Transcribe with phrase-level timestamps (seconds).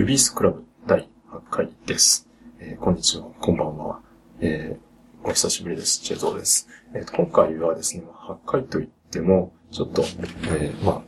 [0.00, 2.26] ルビースクラブ第8回です。
[2.58, 4.00] えーこんにちは、こんばんは。
[4.40, 6.00] えーお久しぶりです。
[6.00, 6.70] チェゾーです。
[6.94, 10.02] えー今回はですね、8回といっても、ちょっと、
[10.48, 11.02] えーまあ、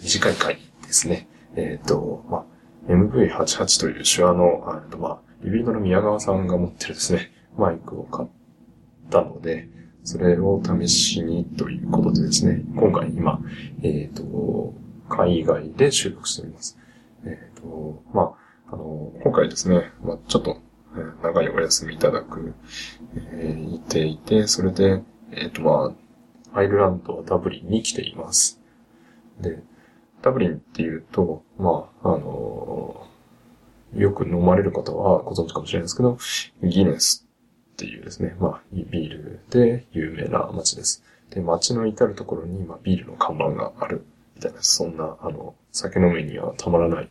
[0.00, 0.54] 短い回
[0.86, 1.26] ですね。
[1.56, 2.46] えっ、と、ま
[2.88, 8.28] あ、MV88 という手話の、あのまあ、リビードの宮川さんが持ってるですね、マイクを買っ
[9.10, 9.68] たので、
[10.04, 13.40] それを試しにということでですね、今回今、
[13.82, 14.74] えっ、と、
[15.08, 16.78] 海外で収録しております。
[17.60, 18.36] と、ま
[18.68, 20.58] あ、あの、今回ですね、まあ、ちょっと、
[21.22, 22.54] 長いお休みいただく、
[23.32, 25.02] えーいていて、それで、
[25.32, 25.94] えっ、と、ま
[26.52, 28.60] あ、アイルランドはダブリンに来ています。
[29.40, 29.62] で、
[30.22, 33.06] ダブリンっていうと、まあ、あの
[33.94, 36.18] よく飲まれる方はご存知かもしれないですけど、
[36.62, 37.26] ギネス
[37.74, 41.04] っていうですね、まあ、ビールで有名な街です。
[41.30, 44.04] で、街の至るところに、まあ、ビールの看板がある、
[44.36, 47.10] みたいな、そんな、あの、酒飲みにはたまらない、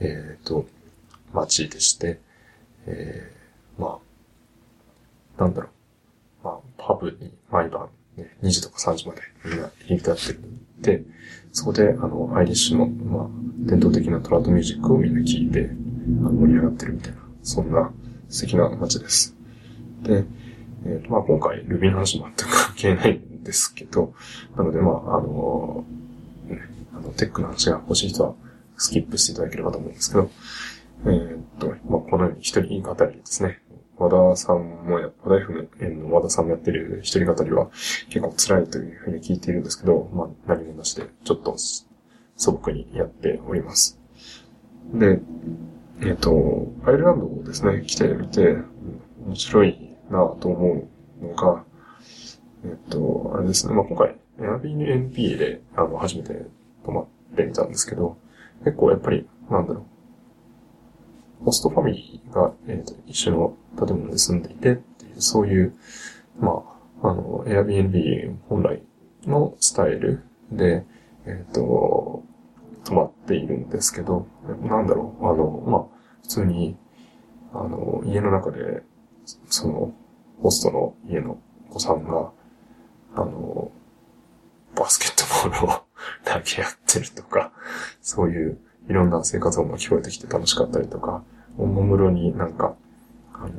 [0.00, 0.66] えっ、と、
[1.32, 2.20] 街でして、
[2.86, 3.98] えー、ま
[5.38, 5.70] あ、なんだろう。
[6.44, 10.40] まあ、パブに毎晩、ね、2時とか3時までみんな入り浸ってる。
[10.80, 11.02] で、
[11.52, 15.70] そこで、あの、アイリッシュの、まあ、伝統的なトラッドミュージックをみんな聴いて、
[16.24, 17.90] あ盛り上がってるみたいな、そんな
[18.28, 19.34] 素敵な街です。
[20.02, 20.24] で、
[20.84, 24.14] えーとまあ、今回、ルビーの話全く関係ないんですけど、
[24.56, 25.95] なので、まあ、あのね、あ
[27.06, 28.34] の、テックの話が欲しい人は、
[28.76, 30.30] スキップしていただければと思うんですけど、
[31.04, 33.60] えーっと、まあ、このように一人語りですね。
[33.98, 37.70] 和田さんもや、和田 FM の和田さんもやってる一人語りは
[38.10, 41.56] 結構辛いというふうに聞いているんですけど、まあ、何もなしで、ちょっと
[42.36, 43.98] 素朴にやっております。
[44.92, 45.20] で、
[46.00, 48.58] えーっと、アイルランドをですね、来てみて、
[49.26, 50.88] 面白いなぁと思
[51.22, 51.64] うのが、
[52.64, 56.46] えーっと、あれですね、まあ、今回、Airbnb で、あの、初めて
[56.86, 57.06] 泊まっ
[57.36, 58.16] てみたんですけど、
[58.64, 59.84] 結構やっぱり、なんだろ
[61.42, 65.74] う、ホストファミリーが、えーと一緒の建物に住んでいてっていう、そういう、
[66.38, 66.62] ま
[67.02, 68.82] あ、あの、Airbnb 本来
[69.26, 70.84] のスタイルで、
[71.26, 72.22] えっ、と、
[72.84, 74.26] 泊まっているんですけど、
[74.62, 76.76] なんだろう、あの、まあ、普通に、
[77.52, 78.82] あの、家の中で、
[79.48, 79.92] その、
[80.40, 81.38] ホストの家の
[81.70, 82.30] お子さんが、
[83.16, 83.70] あの、
[84.76, 85.85] バスケットボールを
[86.24, 87.52] 投げ合ってるとか、
[88.02, 88.58] そういう
[88.88, 91.24] いろんな生活音が聞こえてきて楽しかったりとか、
[91.58, 92.76] おもむろになんか、
[93.34, 93.50] あの、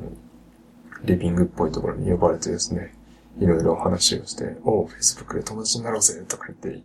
[1.04, 2.94] リビングっぽいところに呼ばれてですね、
[3.38, 6.82] いろいろ話をして、おう、Facebook で友達になろうぜとか言って、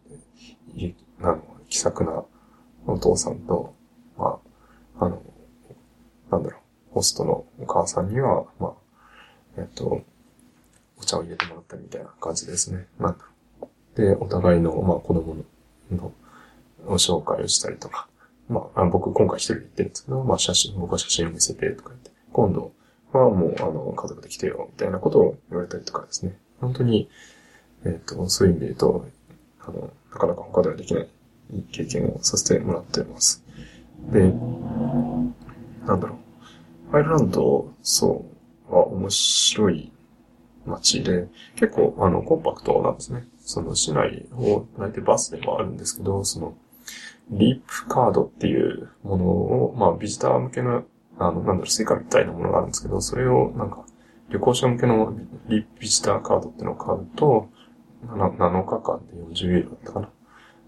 [0.76, 2.24] いあの、気さくな
[2.86, 3.74] お父さんと、
[4.18, 4.40] ま
[5.00, 5.22] あ、あの、
[6.32, 6.58] なんだろ
[6.92, 8.74] う、ホストのお母さんには、まあ、
[9.58, 10.02] えっと、
[10.98, 12.88] お茶を入れてもらったみたいな感じですね。
[13.00, 13.24] なんだ
[13.60, 14.02] ろう。
[14.02, 15.44] で、お互いの、まあ、子供の、
[15.94, 16.14] の、
[16.86, 18.08] お紹介をしたりとか、
[18.50, 22.74] まあ、僕今回一人で行ってるんですけど、まあ写真、僕は写真を見せてとか言って、今度
[23.14, 26.38] はもうあの、家族で来てよ、みたいなことを言われたりとかですね。
[26.60, 27.10] 本当に、
[27.86, 29.06] えっ、と、そういう意味で言うと、
[29.62, 31.08] あの、なかなか他ではできない
[31.52, 33.44] いい経験をさせてもらっています。
[34.12, 34.32] で、
[35.86, 36.18] なんだろ
[36.92, 36.96] う。
[36.96, 38.26] アイルランド、そ
[38.70, 39.92] う、は面白い
[40.66, 43.26] 街で、結構あの、コンパクトなんですね。
[43.46, 46.56] その市内を大体バスで回るんですけど、その、
[47.30, 50.84] リープカードっていうものを、まあ、ビジター向けの、
[51.18, 53.86] あの、なんだろう、スイカみたいなものがあるんですけど、それを、なんか、
[54.30, 55.14] 旅行者向けの
[55.48, 57.50] リープビジターカードっていうのを買うと、
[58.08, 60.10] な7日間で40ユーロだったかな。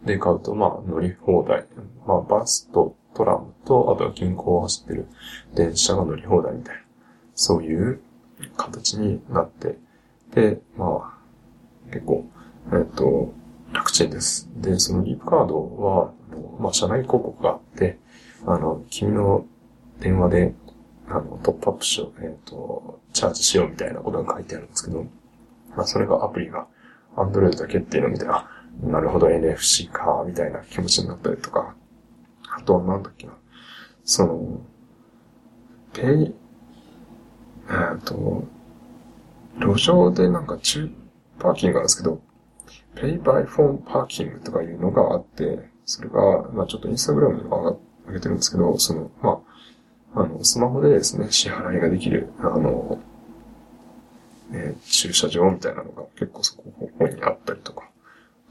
[0.06, 1.66] で、買うと、まあ、乗り放題。
[2.06, 5.07] まあ、バスとトラムと、あとは近郊を走ってる
[5.56, 6.81] 電車が乗り放題みたいな、
[7.34, 8.00] そういう
[8.57, 9.78] 形になって、
[10.34, 12.25] で、まあ、結構、
[12.74, 13.34] えっと、
[13.74, 14.50] 楽ちんです。
[14.56, 16.14] で、そのリープカードは、
[16.59, 18.00] まあ、社内広告があって、
[18.46, 19.46] あの、君の
[20.00, 20.56] 電話で、
[21.08, 25.06] あの、トップアップしよう、えっ、と、チャージしようみたいなことが書いてあるんですけど、
[25.75, 26.68] まあ、それがアプリが
[27.16, 28.50] Android だけっていうのを見て、あ、
[28.81, 31.75] なるほど NFC か、みたいな気持ちになったりとか、
[32.58, 33.34] あとはなんだっけな、
[34.04, 34.62] その、
[35.94, 36.34] ペイ、
[37.69, 38.44] えっ、と、
[39.60, 40.89] 路上でなんか中、
[41.39, 42.22] パーキングがあるんですけど、
[42.95, 47.50] pay by phone parking とかいうのがあって、それが、まあちょっとインスタグラムに
[48.07, 49.42] 上げてるんですけど、その、ま
[50.13, 53.00] あ、あの、スマホでですね、支払いができる、あの、
[54.51, 56.63] えー駐車場みたいなのが結構そこ
[56.97, 57.89] こにあったりとか。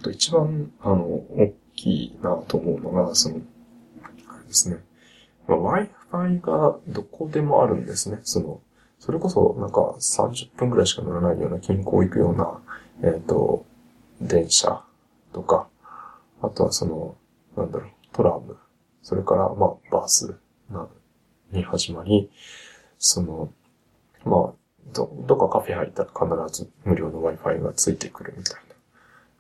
[0.00, 3.40] あと一番、あの、大きいなと思うのが、その、
[4.02, 4.79] あれですね。
[5.47, 8.19] まあ、Wi-Fi がどこでもあるんですね。
[8.23, 8.61] その、
[8.99, 12.61] それこそなんか30分くらいしか乗らないような近郊行くような、
[13.02, 13.67] えっ、と、
[14.25, 14.82] 電車
[15.32, 15.69] とか、
[16.43, 17.17] あとはその、
[17.56, 18.56] なんだろう、トラム、
[19.03, 20.38] それから、まあ、バス
[20.71, 20.88] な、
[21.53, 22.31] に始まり、
[22.99, 23.53] その、
[24.25, 24.53] まあ、
[24.93, 26.11] ど、どっかカフェ入ったら
[26.47, 28.55] 必ず無料の Wi-Fi がついてくるみたい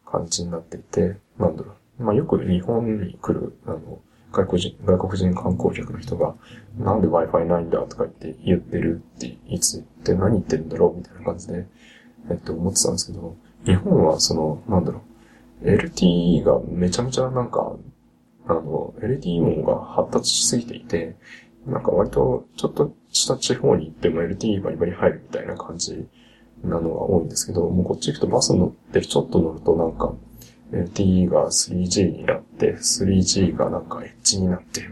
[0.04, 2.02] な感じになっていて、なんだろう。
[2.02, 4.00] まあ、よく日本に来る、あの、
[4.32, 6.34] 外国人、外国人観光客の人が、
[6.78, 11.66] なんで Wi-Fi ないんだとか言って言ってるっていつ言って何言ってるんだろうみたいな感じで、
[12.30, 15.02] えっと、思ってたんですけど、日本はその、なんだろ
[15.62, 17.76] う、LTE がめちゃめちゃなんか、
[18.46, 21.16] あの、LTE 網が発達しすぎていて、
[21.66, 26.06] なんか割とちょっとした地方に行っても LTE バリバリ入るみたいな感じ
[26.62, 30.14] なのが多いんですけど、もうこっち行くとバス乗ってちょっと乗るとなんか、
[30.72, 34.82] LTE が 3G になって、3G がなんか H になって、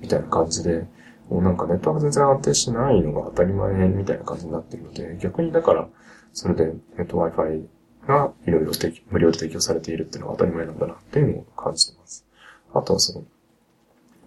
[0.00, 0.86] みたいな感じで、
[1.30, 5.88] もうなんかネットワーク全然安定しないのが当たり前みたいな感じになってるので、逆にだから、
[6.32, 7.64] それで、えっと、Wi-Fi
[8.06, 8.72] がいろいろ
[9.10, 12.26] 無料で提供されているっていうのが当たり前なんだなっていうのを感じてます。
[12.74, 13.24] あとはその、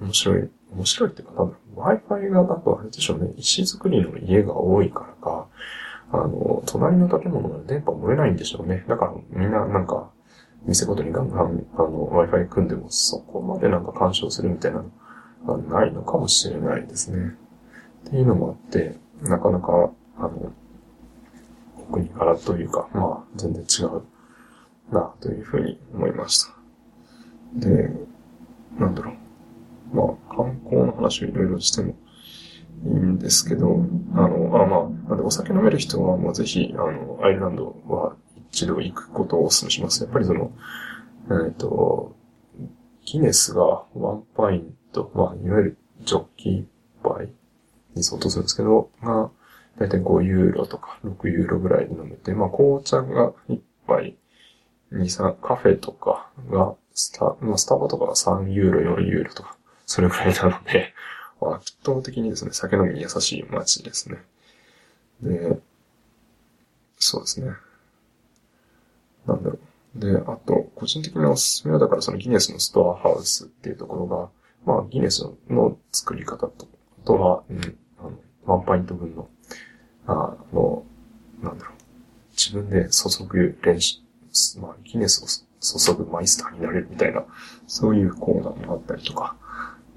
[0.02, 5.48] 面白い、面白いっていうか、なん、Wi-Fi がだとあれでしょうね、石造りの家が多いからか、
[6.12, 8.86] あの、隣の建物の電波漏れないんでしょうね。
[8.88, 10.12] だからみんななんか、
[10.66, 14.84] 店ごとにガンガン、あの、Wi-Fi 組んでもそこまでなんか干渉するみたいな
[15.46, 17.36] のがないのかもしれないですね。
[18.08, 20.54] っていうのもあって、なかなか、あの、
[21.92, 24.04] 国柄というか、まあ、全然違う
[24.94, 26.54] な、というふうに思いました。
[27.56, 27.92] で、
[28.78, 29.96] なんだろう。
[29.96, 31.96] まあ、観光の話をいろいろしても
[32.86, 38.16] いいんですけど、あの、あまあ、なんでお酒飲める人はもうぜひ、あの、アイルランドは
[38.52, 40.04] 一度行くことをお勧めします。
[40.04, 40.52] やっぱりその、
[41.30, 42.16] えっ、ー、と、
[43.06, 46.66] ギネスがワンパイント、まあ、いわゆるジョッキー
[47.04, 47.32] パイ
[47.96, 49.32] に相当するんですけど、が、
[49.78, 54.18] だいたい5ユーロとか6ユーロぐらいで飲めて、まあ、紅茶が1杯、
[54.92, 60.94] 2、3、カフェとかが、スタ、まあ、スタバとかが3ユーロ、4ユーロとか、それぐらいなので、
[61.40, 64.24] 圧倒的にですね、酒飲みに優しい街ですね。
[65.22, 65.60] で、
[66.98, 67.52] そうですね。
[69.28, 69.60] なんだろ
[69.96, 70.00] う。
[70.00, 74.30] で、あと、個人的なおすすめは、だからそのギネスのストアハウスっていうところが、
[74.66, 76.68] まあ、ギネスの作り方と、
[77.04, 78.12] あとは、うん、あの、
[78.46, 79.28] ワンパイント分の、
[80.08, 80.84] あの、
[81.42, 81.78] なんだろう。
[82.32, 84.00] 自分で注ぐ練習、
[84.60, 87.24] まあ、ギネスを注ぐマイスターになれるみたいな、
[87.68, 89.36] そういうコーナーもあったりとか、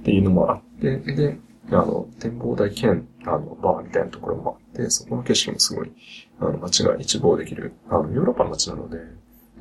[0.01, 1.39] っていうのもあって、で、
[1.71, 5.93] あの、展望台兼、あの、バーみたいなところもあって、そこの景色もすごい、
[6.41, 8.99] あの、街が一望できる、あの、ヨーロッパの街なので、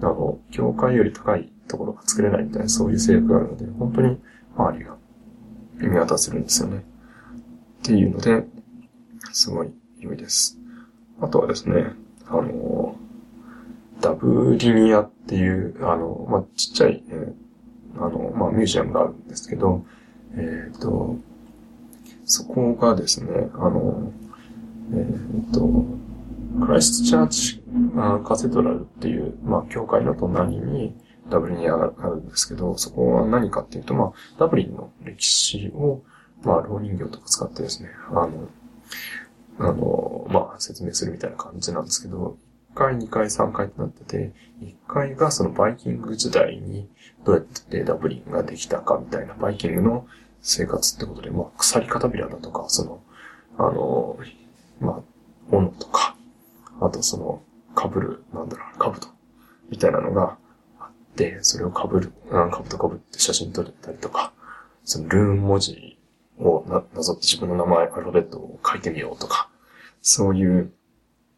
[0.01, 4.17] あの、境界より高いところが作れないみたいな、そういう制約があるので、本当に
[4.55, 4.97] 周りが
[5.77, 6.77] 見渡せるんですよね。
[6.77, 8.45] っていうので、
[9.33, 10.57] すごい良いです。
[11.21, 11.93] あとはですね、
[12.27, 12.95] あの、
[14.01, 19.85] ダブリニアっていう、あの、まあ、ちっちゃい、えー、あの、まあ、ミュージアムがあるんですけど、
[20.33, 21.17] えっ、ー、と、
[22.25, 24.13] そこがですね、あの、
[24.93, 25.85] えっ、ー、と、
[26.65, 27.63] クライストチャーチ
[28.23, 30.95] カセドラルっていう、まあ、教会の隣に
[31.29, 36.01] ダブリンにあるんですけど、そこは何かっていうと、まあ、ダブリンの歴史を、
[36.43, 38.49] まあ、老人形とか使ってですね、あの、
[39.59, 42.37] あの、まあ、説明するみたいな感じなんですけど、
[42.73, 46.89] 1階、2階、3階ってなってて、1階がそのバイキング時代に
[47.25, 50.07] どうやってダブリンができたかみたいな、バイキングの
[50.41, 53.03] 生活ってことで、まあ、鎖片びらだとか、その、
[53.57, 54.17] あの、
[54.79, 55.01] まあ、
[55.51, 56.15] 斧とか、
[56.79, 57.41] あとその、
[57.75, 59.07] 被る、なんだろう、兜
[59.69, 60.37] みたいなのが
[60.79, 64.31] あって、それを被る、兜被って写真撮れたりとか、
[64.85, 65.98] そのルーン文字
[66.39, 69.49] をな、なぞって自分の名前、アルファベットを書いてみようとか、
[70.01, 70.71] そういう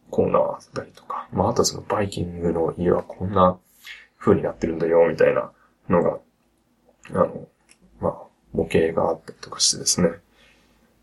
[0.10, 3.58] コーナーだったりとか、まあ、あとそのバイキングの家はこんな
[4.20, 5.52] 風になってるんだよ、みたいな
[5.90, 6.20] のが、
[7.10, 7.48] あの、
[8.00, 8.14] まあ、
[8.54, 10.10] 模型があったりとかしてですね、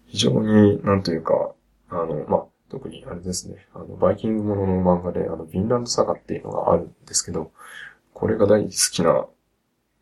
[0.06, 1.52] 非常に、なんというか、
[1.90, 7.50] あの、まあ、特にあれですね、あの、バイキングものの漫画で、あの、ヴィンランドサガっていうのがあるんですけど、
[8.12, 9.26] これが大好きな、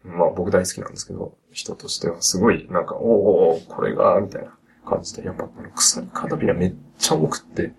[0.07, 7.73] まあ僕大好きなんですけど、人としてはすごい、なんか、おおおこれが、みたいな感じで、やっぱこの鎖片びらめっちゃ重くって、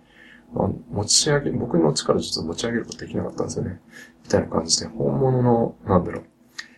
[0.54, 3.82] まあ、持ち上げ、僕の力ちょっと持ち上げることできなかったんですよね。
[4.24, 6.26] みたいな感じで、本物の、なんだろう、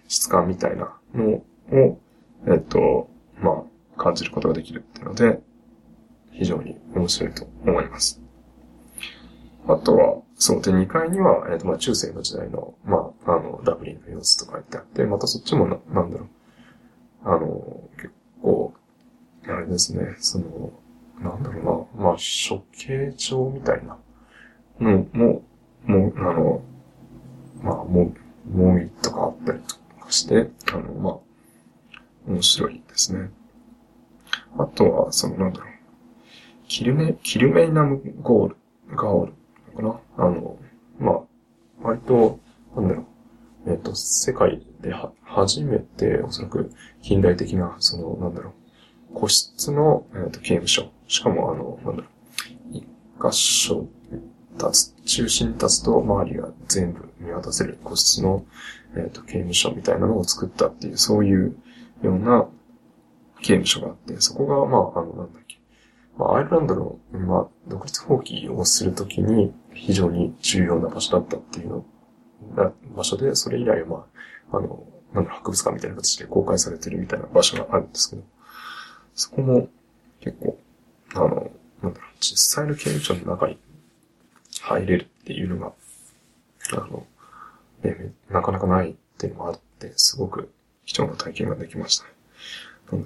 [0.08, 2.00] 質感みたいなのを、
[2.48, 3.10] えっと、
[3.41, 3.63] ま
[3.98, 5.41] あ、感じることができるっていうので、
[6.32, 8.22] 非常に面白いと思います。
[9.68, 16.29] あとは、そう、で、2階には、えっ、と、まあ、中世の時代の、まあ、あの、ダブリンの様子とか言ってあって、またそっちもな、なんだろう、
[17.25, 18.74] あの、結構、
[19.48, 20.72] あれですね、その、
[21.19, 23.98] なんだろうな、まあ、処刑場みたいな。
[24.79, 25.43] のも、
[25.86, 26.62] もう、あの、
[27.62, 28.13] まあ、も
[28.48, 33.29] う、もういとかあったりとかして、あの、まあ、面白いですね。
[34.58, 35.69] あとは、その、なんだろう。
[36.69, 38.55] キルメ、キルメイナムゴール、
[38.96, 39.34] ガオル。
[39.81, 40.57] かなあの、
[41.00, 41.21] まあ、
[41.81, 42.39] 割と、
[42.75, 43.01] なんだろ
[43.65, 43.71] う。
[43.71, 44.93] えっ、と、世界で、
[45.24, 46.71] 初めて、おそらく
[47.01, 48.53] 近代的な、その、なんだろ
[49.12, 49.13] う。
[49.13, 50.91] 個室の、えーと、刑務所。
[51.07, 52.77] しかも、あの、なんだろう。
[52.77, 52.83] 一
[53.21, 53.88] 箇所
[54.59, 58.45] 立つ、中心立つと周りが全部見渡せる個室の、
[58.95, 61.55] えっ、ー、と、刑務所みたいなのを作ったっていう、そういう
[62.01, 62.48] ような
[63.41, 65.49] 刑務所があって、そこが、まあ、あの、なんだっけ。
[66.18, 71.86] まあ、アイルランドの、まあ、独立放棄をするときに非常に重要な場所だったっていうの、
[72.56, 74.06] な場所で、それ以来、ま
[74.51, 78.24] あ、あの、なんだ博物館みたいな形で公開されてるみたいな場所があるんですけど、
[79.16, 79.70] そこも
[80.22, 80.60] 結構、
[81.13, 81.28] あの、
[81.82, 83.58] なんだろう、実際の刑務所の中に
[84.62, 85.74] 入れるっていうのが、
[86.74, 87.06] あの、
[87.84, 90.51] ね、なかなかないっていうのもあって、すごく
[90.86, 93.06] 貴重な体験ができましたね。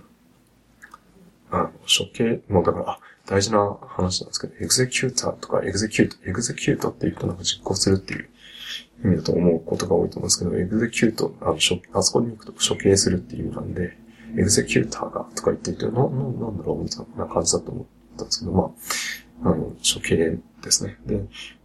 [1.53, 8.29] あの、処刑、もうだから、あ、大事な話なんですけど、 executorとか execute、execute っていうとなんか実行するっていう
[9.05, 11.57] 意味だと思うことが多いと思うんですけど、 execute、あの、
[11.93, 13.97] あそこに行くと処刑するっていう意味なんで、
[14.35, 17.85] エグゼキューターがとか言っていて、な、な、なんだろうみたいな感じだと思っ
[18.17, 18.71] たんですけど、ま
[19.43, 20.97] あ、あの、処刑ですね。
[21.05, 21.21] で、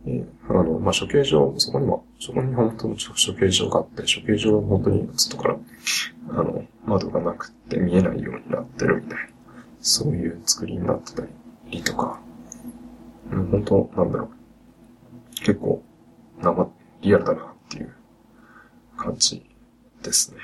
[0.06, 5.56] えー、あの、まあ、処刑場、そこにも、そこに本当の処刑場があって、処刑場は本当に外から、
[6.30, 9.37] あの、窓がなくて見えないようになってるみたいな、
[9.80, 11.22] そういう作りになってた
[11.70, 12.20] りとか、
[13.30, 14.30] うん、本当なんだろう。
[15.40, 15.82] 結構、
[16.40, 16.70] 生、
[17.02, 17.94] リアルだなっていう
[18.96, 19.44] 感じ
[20.02, 20.40] ですね。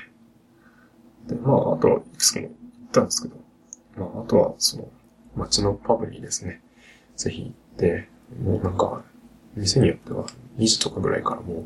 [1.27, 2.55] で、まあ、あとは、いくつかも言
[2.87, 3.35] ったんですけど、
[3.97, 4.89] まあ、あとは、その、
[5.35, 6.61] 街のパブにですね、
[7.15, 8.07] ぜひ行って、
[8.41, 9.03] もうなんか、
[9.55, 10.25] 店によっては
[10.57, 11.65] 2時とかぐらいからもう、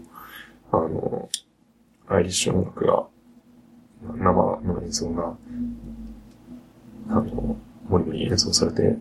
[0.72, 1.30] あの、
[2.08, 3.08] アイリッシュ音楽が、
[4.02, 5.36] 生の演奏が、
[7.10, 8.98] あの、もりもり演奏されて、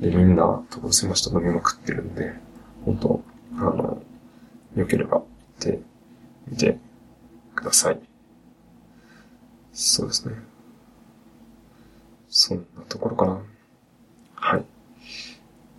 [0.00, 2.32] で、みんな所狭しと飲みまくってるんで、
[2.84, 3.22] 本当
[3.56, 4.02] あの、
[4.76, 5.26] 良ければ行っ
[5.58, 5.80] て
[6.46, 6.78] みて
[7.54, 8.00] ください。
[9.72, 10.34] そうですね。
[12.28, 13.42] そんなところかな。
[14.34, 14.64] はい。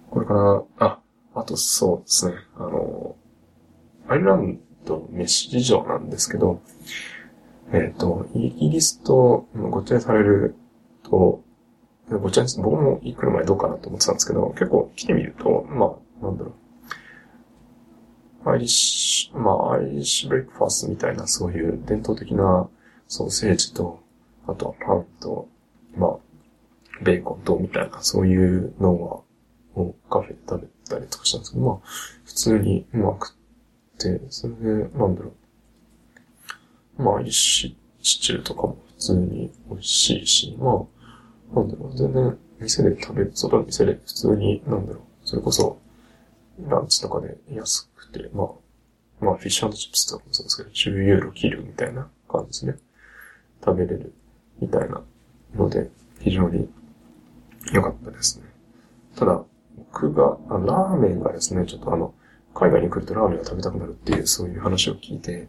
[0.10, 1.00] これから、あ、
[1.34, 3.16] あとそうですね、あの、
[4.08, 6.62] アイルランドの飯事情なんですけど、
[7.72, 10.56] えっ、ー、と、イギリスとごちゃされる
[11.04, 11.44] と、
[12.20, 16.52] ごちゃです僕も行く前どうかなと思ってたんですけど、結構来てみると、まあ、なんだろ
[18.46, 18.50] う。
[18.50, 22.70] アイリッシュ、まあ、アイリッシュブレックファーストみたいな、そういう伝統的な
[23.08, 24.02] ソーセージと、
[24.48, 25.48] あとはパンと、
[25.96, 26.18] まあ、
[27.04, 29.22] ベーコンと、みたいな、そういうのは、
[29.76, 31.78] をカフェで食べたりとかしたんですけど、まあ、
[32.26, 33.36] 普通にうまく
[33.96, 35.34] って、それで、なんだろ
[36.98, 37.04] う。
[37.04, 41.01] まあ、シシチューとかも普通に美味しいし、まあ、
[41.54, 45.80] なんだろう、全然店で食べる、外の店で普通に、なんだろう、それこそ、
[46.68, 52.76] ランチとかで安くて、まあ、まあ、フィッシュチップスとかもそうですけど、10ユーロ切るみたいな感じで
[53.64, 54.14] 食べれる
[54.60, 55.02] みたいな
[55.56, 55.90] ので、
[56.20, 56.70] 非常に
[57.74, 58.46] 良かったですね。
[59.16, 59.44] ただ、
[59.78, 62.14] 僕が、あラーメンがですね、ちょっとあの、
[62.54, 65.48] 海外に来るとラーメンが食べたくなるっていう、そういう話を聞いて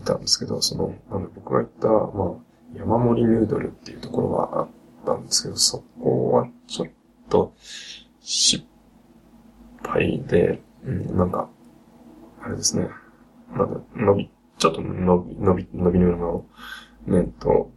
[0.00, 4.68] いたんですけど、その、あの僕が行った、まあ、山盛りヌードルっていうところがあ
[5.02, 6.88] ったんですけど、そこはちょっ
[7.28, 7.54] と
[8.20, 8.64] 失
[9.82, 11.48] 敗で、うん、なんか、
[12.42, 12.88] あれですね、
[13.54, 16.44] なんか伸び、ちょっと伸び、伸び、伸びぬの
[17.06, 17.70] 麺と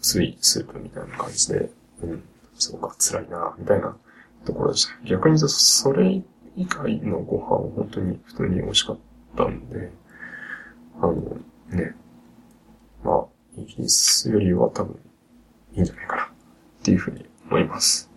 [0.00, 1.70] 薄いスープみたいな感じで、
[2.02, 2.22] うん、
[2.54, 3.96] そうか、辛いな、みたいな
[4.44, 4.92] ところでした。
[5.04, 6.22] 逆にそれ
[6.56, 8.98] 以外のご飯は本当に普通に美味しかっ
[9.36, 9.92] たんで、
[11.00, 11.14] あの、
[11.70, 11.96] ね、
[13.04, 13.26] まあ、
[13.56, 14.98] イギリスよりは多分
[15.74, 16.21] いいんじゃないかな
[16.82, 18.10] っていうふうに思います。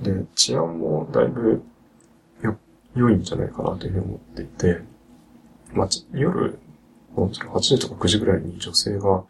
[0.00, 1.62] で、治安もだいぶ
[2.42, 2.56] よ、
[2.94, 4.80] 良いんじゃないかなというふうに思っていて、
[5.72, 6.58] まあ、夜、
[7.16, 9.24] 8時とか9時ぐらいに女性が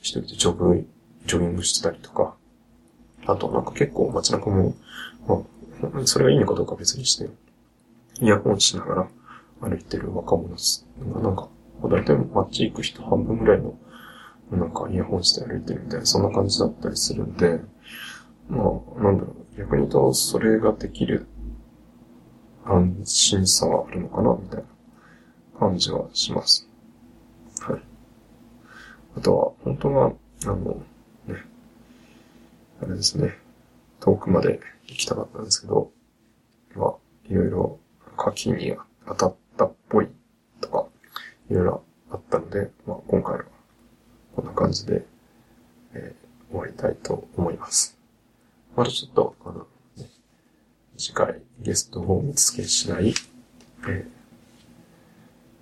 [0.00, 0.86] 一人でジョグ、
[1.26, 2.34] ジョギングしてたりとか、
[3.26, 4.74] あとなんか結構街中も、
[5.26, 5.42] ま
[6.02, 7.30] あ、それがいいのかどうか別にして、
[8.20, 9.08] イヤホンしながら
[9.60, 10.48] 歩いてる若者
[11.14, 11.48] がなんか、
[11.88, 13.74] だいたい街行く人半分ぐらいの、
[14.50, 17.60] なんかイヤホンして歩いてるみたいな、そんな感じだったりするんで、
[18.48, 18.62] ま
[18.98, 21.26] あ、なんだろう、逆に言うと、それができる
[22.64, 24.64] 安心さはあるのかな、みたいな
[25.58, 26.68] 感じはします。
[27.60, 27.80] はい。
[29.16, 30.12] あとは、本当は、
[30.44, 30.56] あの、
[31.26, 31.36] ね
[32.82, 33.38] あれですね、
[34.00, 35.90] 遠くまで行きたかったんですけど、
[36.74, 36.94] まあ、
[37.28, 37.78] いろいろ
[38.16, 40.08] 課金に当たったっぽい
[40.60, 40.86] とか、
[41.50, 43.44] いろいろあったので、まあ今回は
[44.34, 45.04] こんな感じで
[45.94, 47.96] えー、終わりたいと思います。
[48.76, 49.66] またちょっと、あの、
[50.96, 53.14] 次回ゲストを見つけ次第、
[53.88, 54.06] え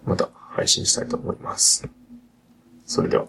[0.06, 1.88] ー、また配信したいと思います。
[2.84, 3.26] それでは。